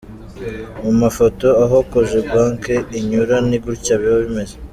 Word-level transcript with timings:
Mu 0.83 0.91
mafoto, 1.01 1.47
aho 1.63 1.77
Cogebanque 1.91 2.75
inyura 2.99 3.35
ni 3.49 3.57
gutya 3.63 3.93
biba 3.99 4.17
bimeze. 4.23 4.53